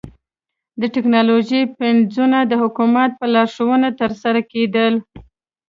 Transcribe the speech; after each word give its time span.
د 0.81 0.83
ټکنالوژۍ 0.95 1.61
پنځونه 1.79 2.37
د 2.45 2.53
حکومت 2.61 3.09
په 3.19 3.25
لارښوونه 3.33 3.89
ترسره 4.01 4.41
کېدل 4.51 4.93